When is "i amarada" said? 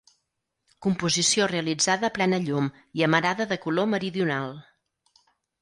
3.01-3.47